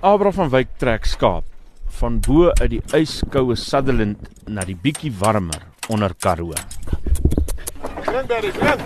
[0.00, 1.44] Abra van Wyk trek skaap
[2.00, 5.60] van bo uit die yskoue Sutherland na die bietjie warmer
[5.92, 6.56] onder Karoo.
[8.06, 8.80] Klim Barry, klim.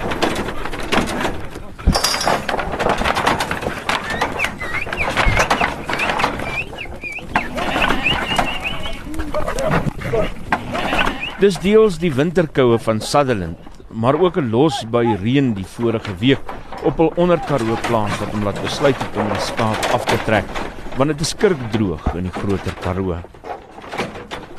[11.38, 13.54] Dis deels die winterkoue van Sutherland,
[13.94, 16.42] maar ook 'n los by reën die vorige week
[16.82, 20.18] op hul onder Karoo plaas wat hom laat besluit het om die skaap af te
[20.26, 23.16] trek, want dit is kurkdroog in die groter Karoo.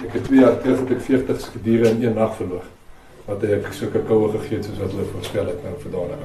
[0.04, 2.66] Ek het twee jaar terug het ek 40 diere in een nag verloor.
[3.26, 6.18] Wat ek sulke koue gegee het soos wat hulle voorspel het nou vir daardie.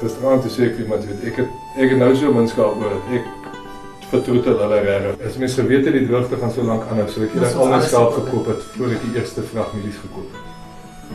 [0.00, 3.12] Gisterand het ek iemand weet ek het ek het nou so min skaap oor dat
[3.20, 3.28] ek
[4.14, 5.26] vertroetel hulle regtig.
[5.28, 7.82] As mens geweet het die droogte gaan so lank aanhou, sou ek eendag al my
[7.84, 10.59] skaap gekoop het voor ek die eerste vrag mielies gekoop het.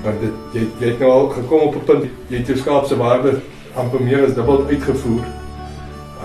[0.04, 2.86] Want dit jy jy het nou al gekom op 'n punt jy het jou skaap
[2.86, 3.42] se waarde
[3.76, 5.24] amper meer as dubbel uitgevoer.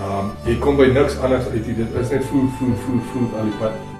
[0.01, 1.75] Ehm um, jy kom by niks anders uit nie.
[1.75, 3.90] Dit is net voer voer voer voer al die pad.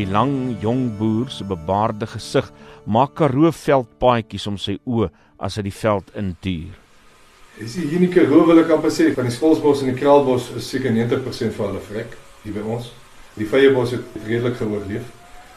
[0.00, 2.46] Die lang jong boer se bebaarde gesig
[2.88, 5.10] maak Karoo veldpaadjies om sy oë
[5.44, 6.70] as hy die veld intuur.
[7.60, 10.70] Is die unieke Karoo wil ek amper sê van die Skolsbos en die Kraalbos is
[10.72, 12.88] seker 90% van hulle vrek hier by ons.
[13.36, 15.04] Die Vryebos het redelik geoorleef.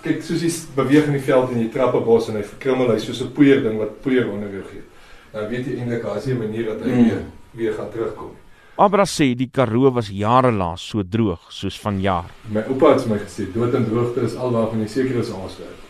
[0.04, 2.92] Kyk, soos jy beweeg in die veld en jy trap 'n bos en hy verkrummel
[2.92, 4.84] hy soos 'n poeier ding wat poeier onder jou gee.
[5.32, 7.04] Dan weet jy eintlik daar's 'n manier dat hy Mm.
[7.08, 7.24] weer
[7.56, 8.36] weer gaan terugkom.
[8.76, 12.32] Abra sê die Karoo was jare lank so droog soos vanjaar.
[12.50, 15.84] My oupa het my gesê dood en droogte is alwaarvan jy seker is ons werk.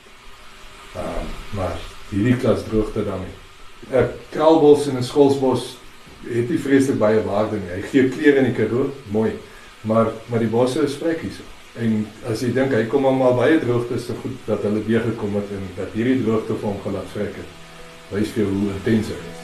[0.99, 1.77] Ehm maar
[2.09, 3.35] hierdie klas droogte dan nie.
[3.87, 5.77] 'n Kraalbos en 'n Skolsbos
[6.27, 7.71] het nie vreeslik baie waarde nie.
[7.75, 9.31] Hy gee kleure in die Karoo, mooi.
[9.81, 11.43] Maar maar die bosse is vrek hierso.
[11.79, 15.35] En as jy dink hy kom almal baie droogte so goed dat hulle weer gekom
[15.35, 17.51] het en dat hierdie droogte vir hom gelaat vrek het.
[18.11, 19.42] Wys vir hoe intens hy is.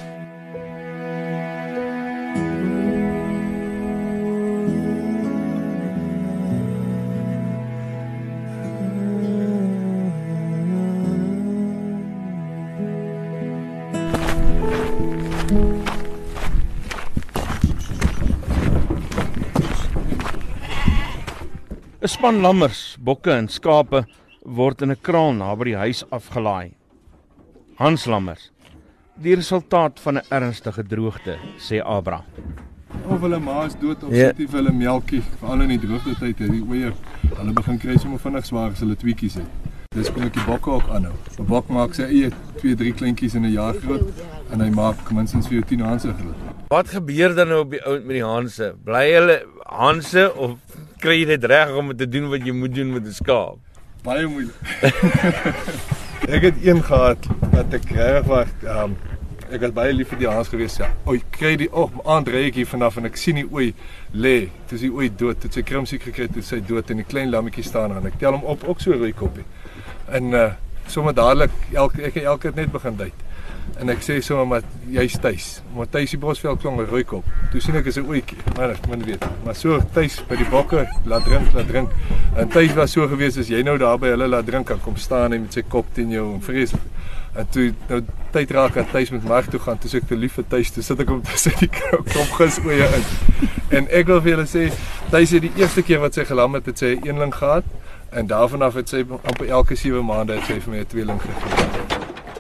[22.20, 24.02] Span lammers, bokke en skape
[24.44, 26.74] word in 'n kraal naby die huis afgelaai.
[27.80, 28.50] Hans Lammers.
[29.24, 32.26] Die resultaat van 'n ernstige droogte, sê Abra.
[33.08, 34.34] Of hulle ma is dood of Ja.
[34.36, 36.94] sit hulle melkie, veral in die droogte tyd het die oeier.
[37.38, 39.48] Hulle begin kry sommer vinnig swaar as hulle tweetjies het.
[39.96, 41.14] Dis kom ek die bokke ook aanhou.
[41.40, 44.12] 'n Bok maak sy eie 2, 3 kleintjies in 'n jaar groot
[44.52, 46.36] en hy maak minstens vir jou 10 hanse groot.
[46.70, 48.76] Wat gebeur dan nou op die oud met die Hanse?
[48.84, 50.60] Bly hulle Hanse of
[51.00, 53.58] kry jy dit reg om te doen wat jy moet doen met 'n skaap?
[54.04, 54.56] Baie moeilik.
[56.36, 58.96] ek het een gehad wat ek reg was, um,
[59.50, 60.90] ek was baie lief vir die haas gewees ja.
[61.06, 63.74] O, ek kry die oh, aand ry ek hier vanaf en ek sien die ooi
[64.14, 64.50] lê.
[64.70, 65.42] Dis die ooi dood.
[65.42, 68.08] Dit sy krimsiek gekry, dit sy dood en die klein lammetjie staan aan.
[68.08, 69.48] Ek tel hom op ook so rooi koppie.
[70.12, 70.50] En uh
[70.90, 73.18] sommer dadelik elke ek het elke keer net begin duik.
[73.78, 75.62] En ek sê sommer maar jy's tuis.
[75.76, 77.26] Maar tuis die Bosveld klong 'n rooi kop.
[77.52, 78.38] Toe sien ek is 'n ooitjie.
[78.56, 79.26] Maar ek min weet.
[79.44, 81.90] Maar so tuis by die bokke, laat drink, laat drink.
[82.36, 84.96] En tuis was so gewees as jy nou daar by hulle laat drink kan kom
[84.96, 86.82] staan en met sy kop teen jou en vreeslik.
[87.36, 90.16] En toe nou tyd raak dat tuis met Mark toe gaan, toe sê ek te
[90.16, 93.06] lief vir tuis, toe sit ek hom tussen die klomp gisoeie in.
[93.70, 94.70] En ek wil vir julle sê,
[95.14, 97.66] tuis het die eerste keer wat sy gelam het, het sy 'n eenling gehad
[98.10, 101.22] en daarvan af het sy amper elke 7 maande het sy vir my 'n tweeling
[101.22, 101.69] gegee.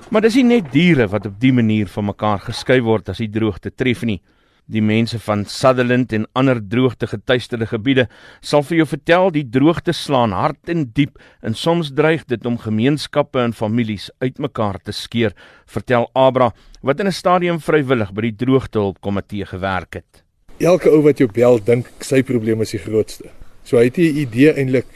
[0.09, 3.29] Maar dis nie net diere wat op die manier van mekaar geskei word as die
[3.29, 4.17] droogte tref nie.
[4.65, 8.07] Die mense van Sutherland en ander droogte getuisterde gebiede
[8.41, 12.57] sal vir jou vertel die droogte slaan hard en diep en soms dreig dit om
[12.57, 15.35] gemeenskappe en families uitmekaar te skeer,
[15.69, 16.51] vertel Abra
[16.81, 20.23] wat in 'n stadium vrywillig by die droogtehulpkomitee gewerk het.
[20.57, 23.29] Elke ou wat jou bel dink sy probleem is die grootste.
[23.63, 24.87] So hy het 'n idee eintlik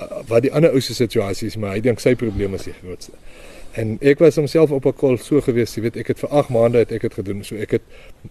[0.00, 2.78] uh, wat die ander ou se situasie is, maar hy dink sy probleem is die
[2.80, 3.12] grootste.
[3.72, 6.48] En ek was homself op 'n kol so gewees, jy weet, ek het vir 8
[6.48, 7.44] maande het ek dit gedoen.
[7.44, 7.82] So ek het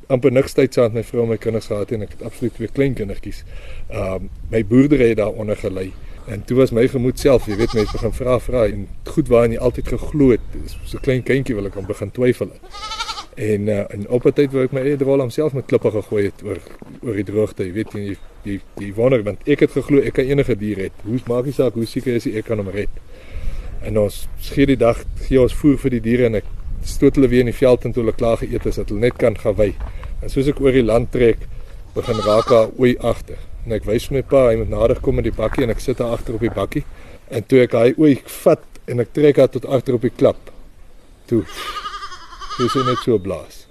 [0.08, 2.54] amper niks tyd saam met my vrou en my kinders gehad en ek het absoluut
[2.54, 3.44] twee klein kindertjies.
[3.90, 5.92] Ehm um, my boerdery het daaronder gelê.
[6.28, 9.52] En toe was my gemoed self, jy weet, mense begin vra vra en goed waarin
[9.52, 10.42] jy altyd geglo het.
[10.86, 12.52] So 'n klein kindjie wil ek aan begin twyfel.
[13.36, 16.24] En uh, en op 'n tyd wou ek my eie rol homself met klippe gegooi
[16.26, 16.60] het oor
[17.02, 20.26] oor die droogte, jy weet jy jy, jy wonder want ek het geglo ek kan
[20.26, 20.92] enige dier red.
[21.04, 22.90] Hoe maak nie saak hoe seker is ek kan hom red.
[23.88, 24.18] En ons
[24.52, 26.50] gee die dag gee ons voer vir die diere en ek
[26.86, 29.18] stoot hulle weer in die veld en toe hulle klaar geëet is dat hulle net
[29.22, 29.72] kan gaan wy.
[30.22, 31.48] En soos ek oor die land trek,
[31.96, 33.40] begin raak haar ooi agter.
[33.66, 36.00] En ek wys my pa, hy moet nader kom met die bakkie en ek sit
[36.02, 36.86] daar agter op die bakkie.
[37.30, 40.50] En toe ek hy ooi vat en ek trek haar tot agter op die klap.
[41.30, 41.44] Toe.
[42.58, 43.66] Dis net so blaas.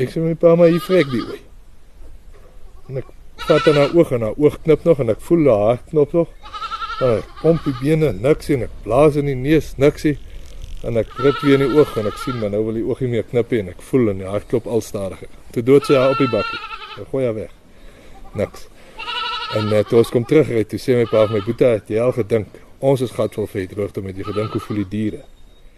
[0.00, 1.40] Ek sê my pa, maar hier vrek die ooi.
[2.90, 3.08] En ek
[3.46, 6.14] vat aan haar oog en haar oog knip nog en ek voel haar hart knop
[6.18, 6.34] nog.
[7.00, 10.18] Ah, pomp die bene, niks en ek blaas in die neus, niksie.
[10.84, 13.00] En ek druk weer in die oog en ek sien maar nou wil die oog
[13.00, 15.30] nie meer knip en ek voel en die hart klop al stadiger.
[15.54, 16.60] Toe dood sy haar op die bakkie.
[17.00, 17.54] Ek gooi haar weg.
[18.36, 18.66] Niks.
[19.56, 21.88] En net toe ons kom terug ry, toe sê my pa vir my boetie, het
[21.88, 25.24] jy al gedink ons is gatvol vir droogte met die gedink hoe voel die diere?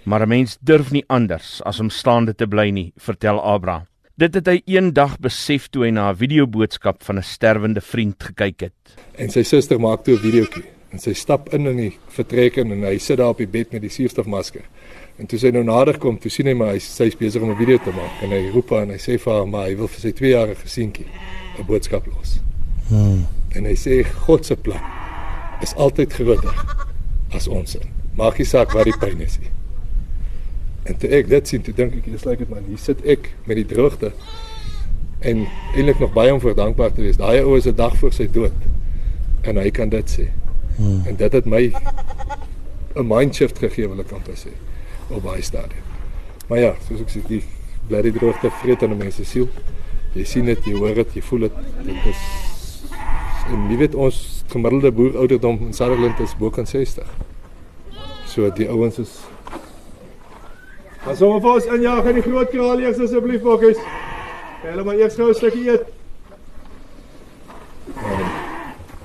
[0.03, 3.87] Maar 'n mens durf nie anders as om staande te bly nie, vertel Abra.
[4.19, 8.61] Dit het hy eendag besef toe hy na 'n videoboodskap van 'n sterwende vriend gekyk
[8.61, 8.97] het.
[9.15, 12.73] En sy suster maak toe 'n videoetjie en sy stap in in die vertrek in
[12.75, 14.65] en hy sit daar op die bed met die suurstofmasker.
[15.21, 17.57] En toe sy nou nader kom, toe sien hy maar hy sy's besig om 'n
[17.57, 19.89] video te maak en hy roep haar en hy sê vir haar maar hy wil
[19.89, 21.07] vir sy 2-jarige seentjie
[21.59, 22.41] 'n boodskap los.
[22.89, 23.27] Hmm.
[23.55, 24.81] En hy sê God se plan
[25.63, 26.55] is altyd groter
[27.33, 27.89] as ons sin.
[28.17, 29.51] Maak nie saak wat die pyn is nie.
[30.85, 33.31] En toe ek dit sien, toe dink ek dis lyk dit man, hier sit ek
[33.47, 34.13] met die droogte
[35.21, 35.47] en
[35.77, 37.17] eintlik nog baie om voor dankbaar te wees.
[37.17, 38.53] Daai ou is 'n dag voor sy dood
[39.43, 40.42] en hy kan dit sê.
[40.77, 41.03] Hmm.
[41.07, 41.73] En dit het my
[42.97, 44.53] 'n mindshift gegee wil ek amper sê
[45.09, 45.83] op baie stadium.
[46.49, 47.43] Maar ja, soos ek sê, die
[47.89, 49.49] bly die droogte vreet aan 'n mens se siel.
[50.15, 51.53] Jy sien dit, jy hoor dit, jy voel dit.
[51.85, 52.53] Dit is
[53.51, 57.09] en jy weet ons gemiddelde boer ouderdom in Sutherland is bo kan 60.
[58.27, 59.21] So die ouens is
[61.03, 63.79] Ons sommer vir ons injaag in die groot kraal eers asseblief bokkies.
[64.63, 66.02] Hulle maar eers gou 'n stukkie eet.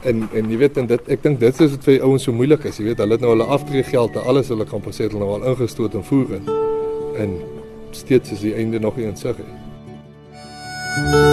[0.04, 2.36] En en jy weet en dit ek dink dit is dit vir die ouens so
[2.36, 2.78] moeilik is.
[2.78, 5.48] Jy weet hulle het nou hulle aftreegeld en alles hulle kan passeer hulle nou al
[5.54, 6.52] ingestoot en voer in.
[7.18, 7.40] En
[7.92, 11.27] steeds is die einde nog nie in sig nie.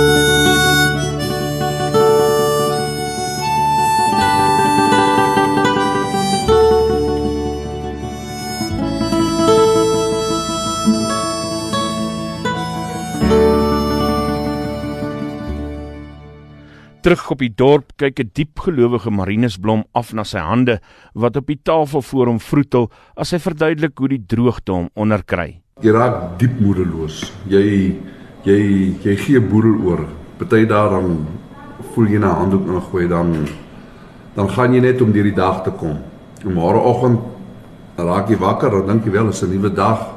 [17.05, 20.81] Terug op die dorp kyk 'n diepgelowige Marinus Blom af na sy hande
[21.13, 25.61] wat op die tafel voor hom vroetel as hy verduidelik hoe die droogte hom onderkry.
[25.83, 27.33] Jy raak diep moedeloos.
[27.47, 27.97] Jy
[28.45, 30.07] jy jy gee boedel oor.
[30.39, 31.27] Party daar dan
[31.93, 33.49] voel jy na handdoek ingooi dan
[34.35, 35.99] dan gaan jy net om deur die dag te kom.
[36.45, 37.21] En môreoggend
[37.97, 40.09] raak jy wakker en dink jy wel is 'n nuwe dag.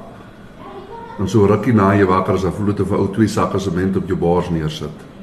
[1.19, 3.59] En so rukkie na jy wakker is, dan voel dit of 'n ou twee sakke
[3.59, 5.16] sement op jou bors neersit.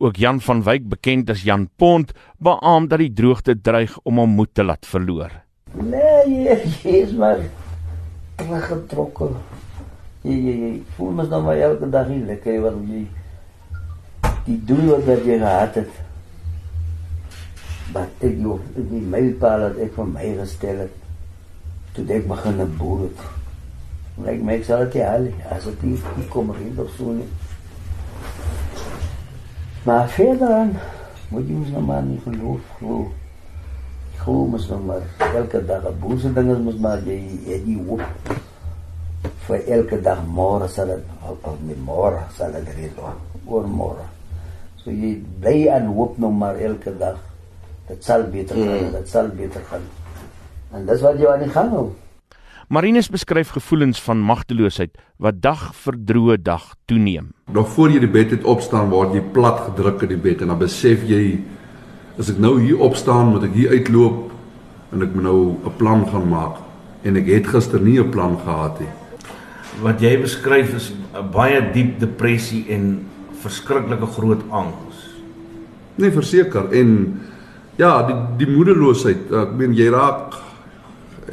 [0.00, 4.30] Ook Jan van Wyk, bekend as Jan Pont, beamoen dat die droogte dreig om hom
[4.32, 5.34] moed te laat verloor.
[5.76, 6.54] Nee,
[6.88, 7.42] is maar
[8.40, 9.34] teruggetrokken.
[10.24, 13.02] Jy, jy, jy voel mos nou maar elke dag nie lekker wat jy
[14.48, 16.00] die doel wat jy gehad het.
[17.92, 20.96] Wat ek jou, die mijlpaal dat ek van my gestel het.
[21.92, 23.22] Toe ek begin een boer het.
[24.24, 26.00] Lyk my ek sal nie haal, as het nie,
[26.32, 27.28] kom erin of so nie.
[29.82, 30.72] Maar verder aan
[31.30, 33.04] moet jy ons nou maar nie geloof glo.
[34.20, 37.16] Glo mos nou maar elke dag 'n boerse ding is mos maar jy
[37.46, 38.02] jy die hoop
[39.46, 44.04] vir elke dag môre sal dit of met môre sal dit word oor môre.
[44.76, 47.16] So jy bly aan hoop nou maar elke dag.
[47.88, 48.92] Dit sal beter gaan, mm.
[48.92, 49.82] dit sal beter gaan.
[50.72, 51.88] En dis wat jy aan die gang hou.
[52.70, 57.32] Marinus beskryf gevoelens van magteloosheid wat dag vir droë dag toeneem.
[57.50, 60.52] Nog voor jy die bed het opstaan, word jy plat gedruk in die bed en
[60.52, 61.40] dan besef jy
[62.14, 64.20] as ek nou hier opstaan, moet ek hier uitloop
[64.94, 66.60] en ek moet nou 'n plan gaan maak
[67.02, 68.92] en ek het gister nie 'n plan gehad nie.
[69.82, 73.02] Wat jy beskryf is 'n baie diep depressie en
[73.42, 75.18] verskriklike groot angs.
[75.96, 77.18] Nee, verseker en
[77.76, 80.49] ja, die die moedeloosheid, ek meen jy raak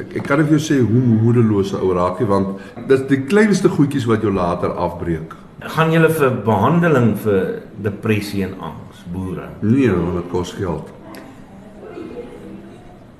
[0.00, 3.00] ek, ek kan nie vir jou sê hoe moedeloos 'n ou raak nie want dis
[3.08, 5.34] die kleinste goedjies wat jou later afbreek.
[5.60, 9.48] Gaan julle vir behandeling vir depressie en angs, boere?
[9.60, 10.92] Nee, want dit kos geld.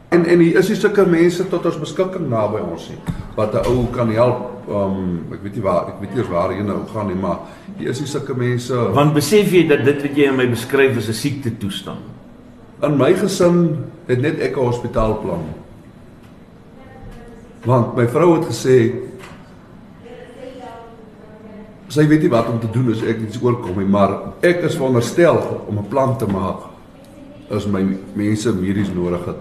[0.08, 2.98] En en hier is nie sulke mense tot ons beskikking naby ons nie
[3.36, 4.50] wat 'n ou kan help.
[4.68, 7.38] Um ek weet nie waar ek weet nie waar jy nou gaan nie, maar
[7.78, 8.74] hier is nie sulke mense.
[8.94, 12.00] Want besef jy dat dit wat jy aan my beskryf is 'n siekte toestand?
[12.82, 15.44] In my gesin het net ek 'n hospitaalplan.
[17.64, 18.78] Want my vrou het gesê
[21.88, 24.76] sy weet nie wat om te doen as ek iets oorkom nie, maar ek is
[24.76, 26.68] veronderstel om 'n plan te maak
[27.50, 27.80] as my
[28.14, 29.36] mense medies nodig het.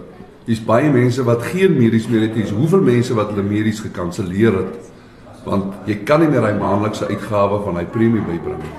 [0.46, 2.48] Dis baie mense wat geen medies meer het nie.
[2.48, 4.88] Hoeveel mense wat hulle medies gekanselleer het
[5.48, 8.74] Want jy kan nie meer hy maandelikse uitgawe van hy premie bybring nie.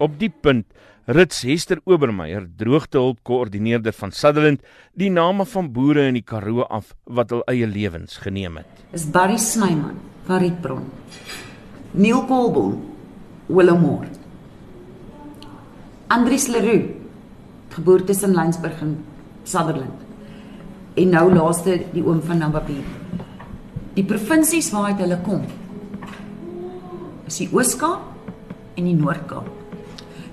[0.00, 0.64] Op die punt
[1.10, 4.62] rits Hester Obermeyer, droogtehulpkoördineerder van Sutherland,
[4.94, 8.84] die name van boere in die Karoo af wat hul eie lewens geneem het.
[8.94, 9.98] Is Barry Snyman
[10.28, 10.84] van Rietbron.
[11.90, 12.78] Neil Colbourn,
[13.48, 14.06] Willowmore.
[16.10, 16.92] Andries Leroux,
[17.74, 18.96] geboorte tussen Lynsburg en
[19.42, 20.06] Sutherland.
[20.94, 22.78] En nou laaste die oom van Nambapi.
[23.98, 25.42] Die provinsies waaruit hulle kom
[27.30, 29.59] is die Oos-Kaap en die Noord-Kaap.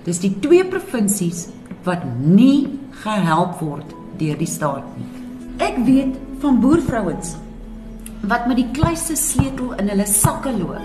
[0.08, 1.50] Dis die twee provinsies
[1.84, 5.08] wat nie gehelp word deur die staat nie.
[5.64, 7.34] Ek weet van boervrouens
[8.28, 10.80] wat met die kluise sleutel in hulle sakke loop.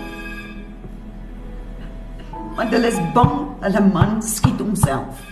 [2.57, 5.23] Want hulle is bang hulle man skiet homself.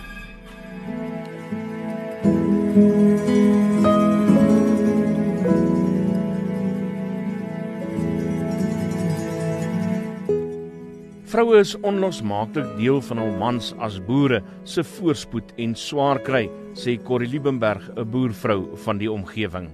[11.32, 16.42] Vroue is onlosmaaklik deel van hul mans as boere se voorspoed en swaar kry,
[16.76, 19.70] sê Corrie Liebenberg, 'n boervrou van die omgewing.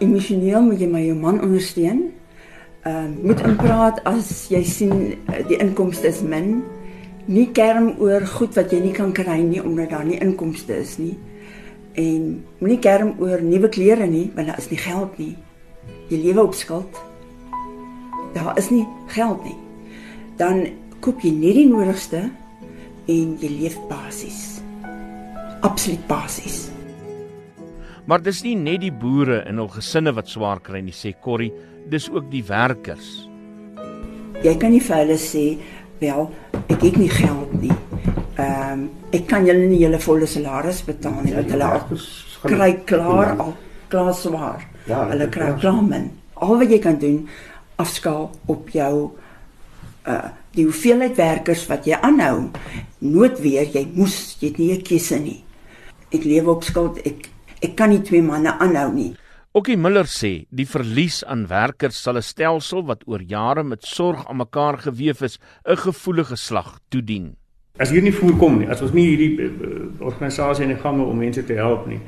[0.00, 2.00] Emosioneel moet jy my jou man ondersteun.
[2.88, 4.94] Ehm uh, moet inpraat as jy sien
[5.28, 6.62] uh, die inkomste is min.
[7.26, 10.96] Nie kerm oor goed wat jy nie kan kry nie omdat daar nie inkomste is
[10.96, 11.18] nie.
[11.92, 15.36] En moenie kerm oor nuwe klere nie want daar is nie geld nie.
[16.08, 16.96] Jy lewe op skuld.
[18.32, 19.58] Daar is nie geld nie.
[20.36, 22.24] Dan koop jy net die nodigste
[23.06, 24.58] en jy leef basies.
[25.62, 26.64] Absoluut basies.
[28.10, 31.52] Maar dis nie net die boere en hul gesinne wat swaar kry nie, sê Corrie,
[31.90, 33.26] dis ook die werkers.
[34.42, 35.58] Jy kan nie vir hulle sê,
[36.00, 36.30] "Wel,
[36.68, 37.76] ek het nie geld nie.
[38.38, 41.80] Ehm um, ek kan julle nie julle volle salaris betaal nie, want hulle al
[42.42, 43.54] kry klaar al
[43.88, 44.66] klaar swaar.
[44.86, 46.10] Ja, hulle kry klaar min.
[46.34, 47.28] Al wat jy kan doen,
[47.76, 49.12] afskaal op jou
[50.06, 52.48] uh die hoeveelheid werkers wat jy aanhou
[53.04, 55.44] nood weer jy moes jy het nie 'n keuse nie.
[56.12, 56.98] Ek lewe op skuld.
[57.06, 57.28] Ek
[57.62, 59.16] ek kan nie twee manne aanhou nie.
[59.52, 64.28] Okkie Miller sê die verlies aan werkers sal 'n stelsel wat oor jare met sorg
[64.28, 67.36] aan mekaar gewewe is 'n gevoelige slag toedien.
[67.78, 69.50] As hier nie voorkom nie as ons nie hierdie uh,
[70.00, 72.00] organisasie in die gange om mense te help nie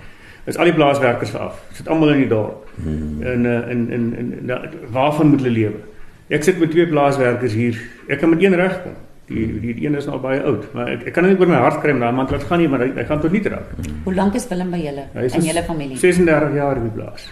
[0.47, 1.61] is al die plaaswerkers af.
[1.73, 2.69] Sit almal in die dorp.
[2.77, 3.23] Hmm.
[3.23, 4.51] en uh, in in in
[4.91, 5.81] waarvan moet hulle lewe
[6.29, 7.77] Ek sit met twee plaaswerkers hier.
[8.13, 8.97] Ek kan met een regkom.
[9.29, 11.61] Die die die een is nou baie oud, maar ek ek kan net oor my
[11.63, 13.71] hart kry om daai man laat gaan nie, maar hy, hy gaan tot nie raak.
[14.05, 15.97] Hoe lank is Willem by julle en julle familie?
[16.01, 17.25] 36 jaar die plaas.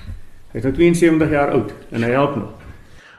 [0.53, 2.65] Hy is nou 72 jaar oud en hy help nog.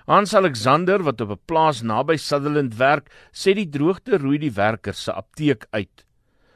[0.10, 5.04] Hans Alexander wat op 'n plaas naby Sutherland werk, sê die droogte roei die werkers
[5.04, 6.06] se apteek uit.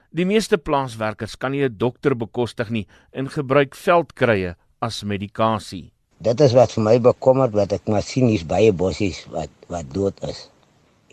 [0.09, 6.41] Die meeste plaaswerkers kan nie 'n dokter bekostig nie en gebruik veldkrye as medikasie dit
[6.45, 10.17] is wat vir my bekommer wat ek maar sien hier's baie bossies wat wat dood
[10.29, 10.45] is.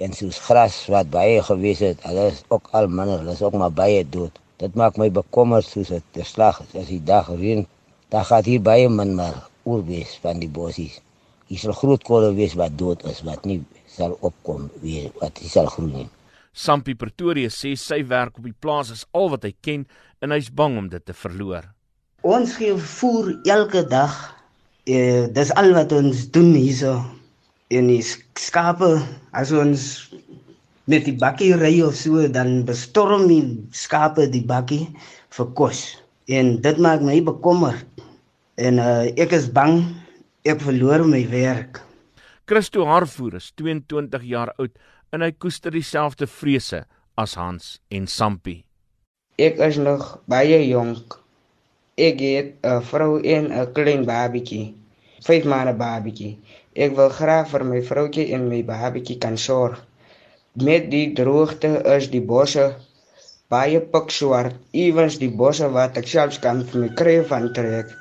[0.04, 3.56] En soos gras wat baie gewees het, hulle is ook al minder, hulle is ook
[3.58, 4.36] maar baie dood.
[4.60, 7.64] Dit maak my bekommer soos dit te slag is as die dag reën.
[8.12, 11.00] Dan gaan hier baie min maar oor wees van die bossies.
[11.48, 15.48] Hier sal groot kolle wees wat dood is wat nie sal opkom weer wat nie
[15.48, 16.08] sal groei nie.
[16.52, 19.86] Sampie Pretoria sê sy werk op die plaas is al wat hy ken
[20.20, 21.70] en hy's bang om dit te verloor.
[22.26, 24.37] Ons gee voer elke dag
[24.88, 27.04] eh dis al wat ons doen hierso
[27.68, 28.96] in die skape.
[29.36, 30.08] As ons
[30.88, 33.42] met die bakkie ry of so dan bestorm die
[33.76, 34.86] skape die bakkie
[35.36, 35.82] vir kos.
[36.28, 37.84] En dit maak my bekommerd
[38.58, 39.82] en uh, ek is bang
[40.48, 41.82] ek verloor my werk.
[42.48, 44.72] Christo Harvoer is 22 jaar oud
[45.12, 46.86] en hy koester dieselfde vrese
[47.18, 48.64] as Hans en Sampie.
[49.38, 51.18] Ek is nog baie jonk
[52.06, 54.66] Ek het 'n vrou en 'n klein babietjie
[55.26, 56.38] vyf maande babietjie.
[56.84, 59.80] Ek wil graag vir my vroutjie en my babietjie kan sorg.
[60.68, 62.68] Met die droogte is die bosse
[63.52, 67.92] baie pikswart, ewens die bosse wat ek selfs kan vir my kry van trek.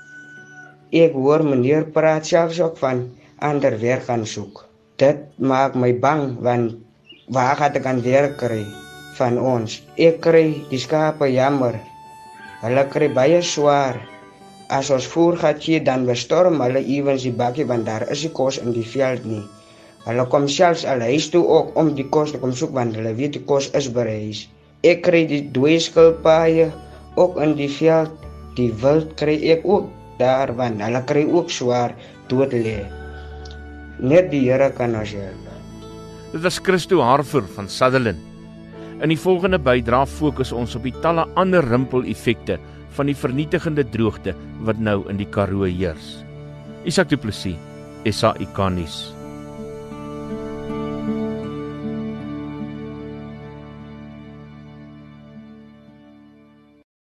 [1.03, 3.05] Ek hoor meneer praat selfs ook van
[3.49, 4.65] ander werk gaan soek.
[5.01, 6.77] Dit maak my bang want
[7.33, 8.63] waar gaan ek aan werk kry
[9.19, 9.81] van ons?
[9.97, 11.79] Ek kry die skape jammer.
[12.63, 13.99] Hulle kry baie swaar.
[14.73, 18.33] As ons voer gaan gee, dan bestorm hulle ewens die bakkie want daar is nie
[18.39, 19.43] kos in die veld nie.
[20.07, 23.13] Hulle kom selfs al huis toe ook om die kos te kom soek want hulle
[23.15, 24.45] weet die kos is by huis.
[24.87, 26.69] Ek kry die dweeskilpaaie
[27.15, 28.13] ook in die veld.
[28.57, 31.93] Die wild kry ek ook daar want hulle kry ook swaar
[32.31, 32.79] dood lê.
[34.01, 35.43] Net die Here kan ons help.
[36.33, 38.36] Dit was Christo Harfer van Sutherland.
[38.97, 42.57] In die volgende bydra fokus ons op die talle ander rimpel-effekte
[42.97, 44.33] van die vernietigende droogte
[44.65, 46.15] wat nou in die Karoo heers.
[46.89, 47.59] Isak Du Plessis,
[48.09, 49.16] SA Ikanis.